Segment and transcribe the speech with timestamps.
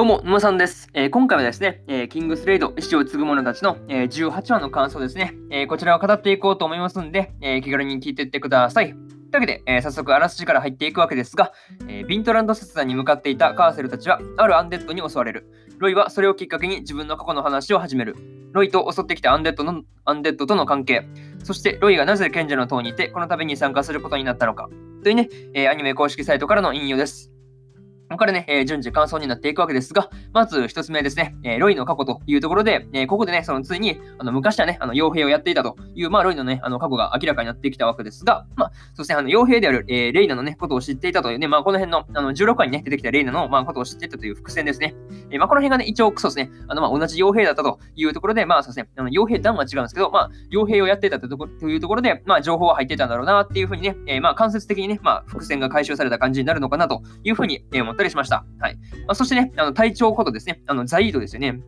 [0.00, 8.86] どうも、沼さんです、えー、今回はですね、えー、キングスレイド、死を継ぐ者たちの、えー、18話の感想ですね、えこちらを語っていこうと思いますんで、え気軽に聞いていってください。
[8.86, 8.96] という
[9.34, 11.52] わけで、え早速あらすじから入っていくわけですが、
[11.86, 15.44] えビントランド切断に向かっていたカーセルたちは、あるアンデッドに襲われる。
[15.76, 18.16] ロイはそれをきっかけに自分の過去の話を始める。
[18.52, 21.06] ロイと襲ってきたアンデッドのアンデッドとの関係、
[21.44, 24.70] そしてロイがなぜ賢者の塔にいて、この旅に参加することになったのか、
[25.04, 27.29] というね、えアニメ公式サイトからの引用です。
[28.10, 44.96] ここからね、えー、順次感想になっていくわけですが、まず一つ目ですね、えー、ロイの過去というところで、えー、ここでね、そのついに、あの昔はね、あの傭兵をやっていたという、まあ、ロイのね、あの過去が明らかになってきたわけですが、まあ、そしてあの傭兵である、えー、レイナのね、ことを知っていたというね、まあ、この辺のあの16話にね、出てきたレイナの、まあ、ことを知っていたという伏線ですね。
[45.30, 51.28] えー、まあ、この辺がね、一応、そうですね、あの、まあ、同じ傭兵だったというところで、まあ、そうですね、あの傭兵団は違うんですけど、まあ、傭兵をやっていたとい
[51.76, 58.44] うところで、まあ、情報は入っていたんだろうなっていうふうにね、えー、まあ、間接的にね、まあ、伏線が回収された感じになるのかなというふうに、えー、思ったりしました。
[58.58, 58.76] はい。
[59.06, 61.60] まあ、そしてね、あの体調ことですね、あのザイードですよね。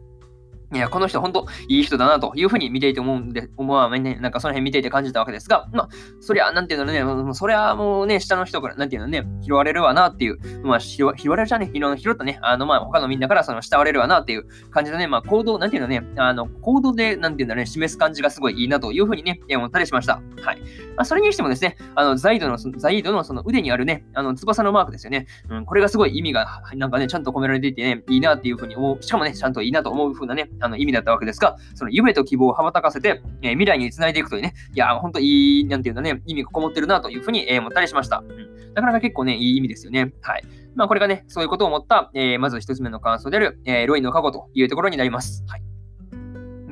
[0.73, 5.89] いや、この人、本当いい人だなというふうに見ていて思うんで、思わね、なんかその辺見ていて感じたわけですが、まあ、
[6.21, 6.93] そりゃ、なんていうの
[7.27, 20.23] ね、そりゃもうね、下の人から、なんていうのね、拾われるわなっていう、まあ、拾われるじゃね、拾ったね、あの、まあ、他のみんなからその慕われるわなっていう感じでね、まあ、行動、なんていうのね、あの、行動で、なんていうんだね、示す感じがすごいいいなというふうにね、思ったりしました。
[20.41, 20.61] はい。
[20.97, 25.27] まあ、それにしてもですね、あの、ザイドの、ザイドのその腕にあるね、あの、翼のマークですよね。
[25.51, 38.25] うん、これがすごい意味が、なんかね、ちゃんと込められていてね、いいなっていうふうに思う、しかもね、ちゃんといいなと思うふうなね、あの、意味だったわけですが、その夢と希望を羽ばたかせて、えー、未来につないでいくというね、いや、本当いい、なんていうんだね、意味がこもってるなというふうに、えー、思ったりしました。
[38.27, 38.75] うん。
[38.75, 40.13] なかなか結構ね、いい意味ですよね。
[40.23, 40.45] はい。
[40.75, 45.45] まあ、これがね、そういうことを思った、えー、まず一つ目の感想である、えー、ロイの過去というところになります。
[45.49, 45.62] はい。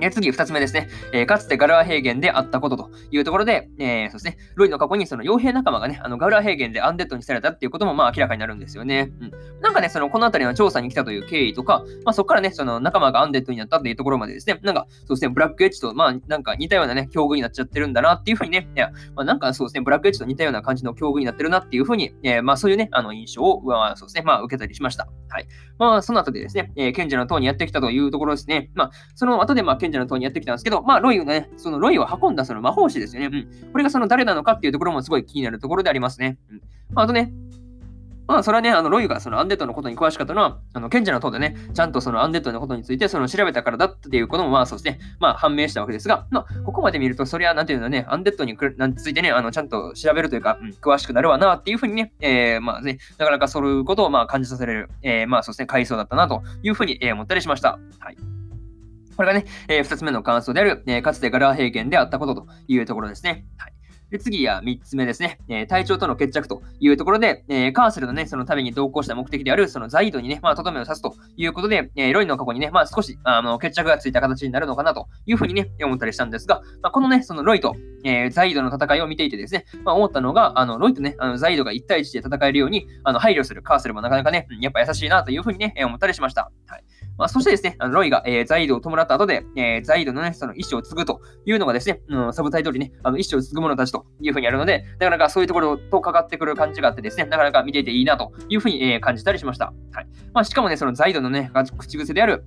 [0.02, 9.12] え次、二つ目ですね、えー、かつてガルア平原であったことというところで、えー、そうですね、ロイの過去にその傭兵仲間がね、あのガルア平原でアンデッドにされたっていうこともまあ明らかになるんですよね。
[9.20, 9.60] うん。
[9.60, 25.08] なんかね、そのこの辺りの調査に来たという経緯とか、まあそこからね、その仲間がアンデッドになったっていうところまでですね、なんかそうですね、ブラックエッジとまあなんか似たようなね、境遇になっちゃってるんだなっていうふうにね、いや、まあなんかそうですね、ブラックエッジと似たような感じの境遇になってるなっていうふうに、えー、まあそういうね、あの印象を、まあそうですね、まあ受けたりしました。
[25.28, 25.46] はい。
[25.78, 28.70] まあその後でですね、えー、賢者の塔にやってきたというところですね。
[28.74, 33.30] まあその後でまあ賢者の塔にやってきたんですけど、まあ、ロイがね、そのロイを運んだその魔法師ですよね。
[33.32, 33.70] うん。
[33.72, 36.38] これがその誰なのかっていうところもすごい気になるところでありますね。
[36.50, 36.62] うん。
[36.92, 37.32] まあ、あとね、
[38.30, 48.56] まあ、それはね、あの、ロイがそのアンデッドのことに詳しかったのは、あの、賢者の塔でね、ちゃんとそのアンデッドのことについてその調べたからだっていうことも、まあ、そうですね、まあ、判明したわけですが、まあ、ここまで見ると、それは、なんていうのね、アンデッドに
[48.96, 57.80] ついてね、あの、ちゃんと調べるというか、うん、詳しくなるわなっていうふうにね、えー、まあね、なかなかそういうことを、まあ、感じさせられる、えー、まあ、そうですね、回想だったなというふうに、えー、思ったりしました。
[57.98, 58.29] はい。
[59.20, 63.44] これがね、えー、2つ目の感想である、えー、かつてガラー平原であったことというところですね。
[63.58, 63.74] はい
[64.10, 86.50] で次は3つ目ですね、えー、隊長との決着というところで、えー、カーセルのね、その旅に同行した目的である、そのザイドにね、まあ、とどめを刺すということで、えー、ロイの過去にね、まあ、少し、あの、決着がついた形になるのかなというふうにね、思ったりしたんですが、まあ、このね、そのロイと、えー、ザイドの戦いを見ていてですね、まあ、思ったのが、あの、ロイとね、あのザイドが1対1で戦えるように、あの、配慮するカーセルもなかなかね、やっぱ優しいなというふうにね、思ったりしました。
[86.66, 86.84] はい。
[87.20, 99.66] まあ、そしてですね、あのロイが、えー、ザイドを伴った後で、えー、ザイドのね、その意思を継ぐというのがですね、うん、サブタイトルにね、あの意思を継ぐ者たちというふうにあるので、なかなかそういうところとかかってくる感じがあってですね、なかなか見ていていいなというふうに、えー、感じたりしました。
[99.92, 100.06] はい。
[100.32, 102.42] まあ、しかもね、そのザイドのね、口癖である、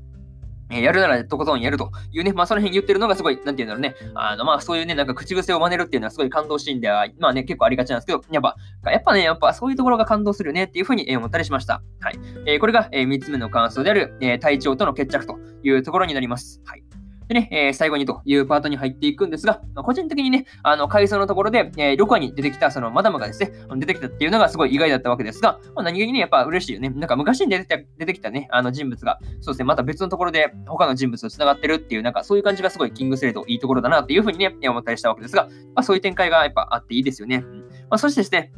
[0.69, 8.55] えやるならとことんやるというね、まあその辺言ってるのがすごい、なんて言うんだろうね、あのまあそういうね、なんか口癖を真似るっていうのはすごい感動シーンでは、まあね、結構ありがちなんですけど、やっぱ、
[8.91, 11.81] やっぱね、やっぱそういうところが感動するよねっていうふうに思ったりしました。
[11.99, 12.19] はい。
[12.45, 16.61] えー、これが、え、3つ目の感想である、えー、体調との決着というところになります。
[16.65, 16.83] はい。
[17.27, 26.89] でね、えー、最後にというパートに入っていくんですが、まあ、個人的にね、あの、回想のところで、えー、6話に出てきた、その、マダムがですね、出てきたっていうのがすごい意外だったわけですが、まあ、何気にね、やっぱ嬉しいよね。
[26.89, 35.45] なんか昔に出てきた、出てきたね、あの人物が、そうですね、また別のところで他の人物と繋がってるっていう、なんかそういう感じがすごいキングスレードいいところだなっていうふうにね、思ったりしたわけですが、
[35.75, 37.43] まあ、そういう展開がやっぱあっていいですよね。
[37.89, 38.51] まあ、そしてですね、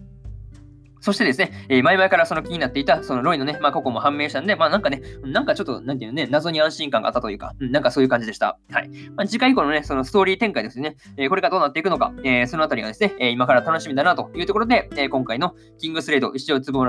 [1.06, 8.58] そしてですね、えー、前々からその気になっていた、そのロイのね、まあ、ここも判明したんで、まあ、なんかね、なんかちょっと、なんていうのね、謎に安心感があったというか、なんかそういう感じでした。
[8.72, 8.90] はい。
[9.16, 16.80] まあ、次回以降のね、そのストーリー展開ですね、えー、これがどうなっていくのか、えー、そのあたりがですね、え今から楽しみだなというところで、え今回のキングスレード、一生継ぐ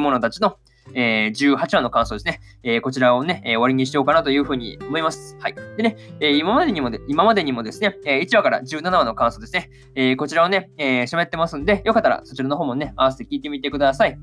[0.00, 0.56] 者たちの、
[0.94, 2.40] えー、18話の感想ですね。
[2.62, 5.36] えー、こちらをね、えー、終わりにしようかなというふうに思います。
[5.40, 5.54] はい。
[5.76, 14.18] でね、え、今までにもで、今までにもですね、えー、1話から17話の感想ですね、えー、こちらをね、えー、喋ってますんで、よかったらそちらの方もね、合わせて聞いてみてください。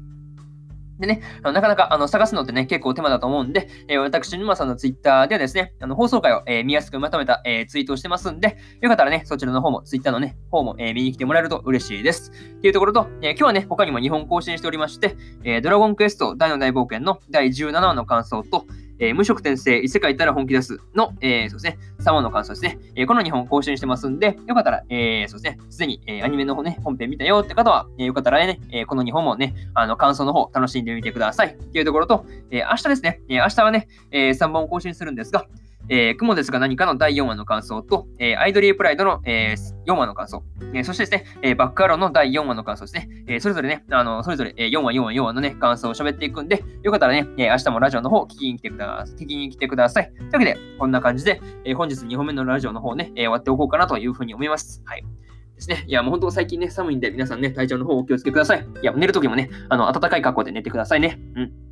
[0.99, 12.31] でね、あのなかなかあの探すのってね、結構手間だと思うんで、えー、私、沼さんのツイッターではですね、あの放送回を、えー、見やすくまとめた、えー、ツイートをしてますんで、よかったらね、そちらの方も、ツイッターのね、方も、え見に来てもらえると嬉しいです。
[12.31, 15.15] っていうところと、え今日はね、他にも2本更新しておりまして、
[15.45, 18.65] えドラゴンクエスト大の大冒険の第17話の感想と、
[18.99, 22.77] えー、無職転生、異世界行ったら本気出すの、えー、そうですね、3話の感想ですね。
[22.95, 31.47] えー、この2本更新してますんで、よかったら、えー、そうですね、すでに、えー、アニメの方ね、本編見たよって方は、えー、よかったらね、えー、この2本もね、あの、感想の方楽しんでみてください。
[31.49, 35.45] っていうところと、えー、明日ですね、えー、明日はね、えー、3本更新するんですが、
[35.89, 40.43] えー、雲ですが何かの第4話の感想と、えー、アイドリープライドの、えー、4話の感想、
[40.73, 49.15] えー、そしてですね、えー、バックアローの第4話の感想ですね、えー、それぞれね、あの、それぞれ、え、4話、4話、4話のね、感想を喋っていくんで、よかったらね、えー、明日もラジオの方聞きに来てください。
[49.15, 50.11] 聞きに来てください。
[50.13, 54.81] というわけで、こんな感じで、えー、本日2本目のラジオの方ね、えー、終わっておこうかなというふうに思います。
[54.85, 55.01] はい。
[55.01, 55.83] ですね。
[55.87, 58.65] いや、もう本当最近ね、寒いんで、皆さんね、体調の方お気をつけください。
[58.81, 61.19] いや、寝るときもね、あの、暖かい格好で寝てくださいね。
[61.35, 61.68] うん。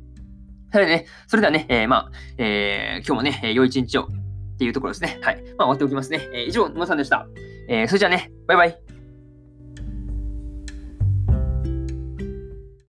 [0.72, 4.06] それでね、それではね、えー、まあ、えー、今日もね、良い一日をっ
[4.58, 5.18] ていうところですね。
[5.22, 5.36] はい。
[5.36, 6.20] まあ、終わっておきますね。
[6.34, 7.26] えー、以上、沼さんでした。
[7.68, 8.87] えー、それじゃあね、バイバイ。